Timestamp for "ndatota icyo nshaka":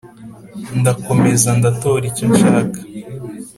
1.57-2.79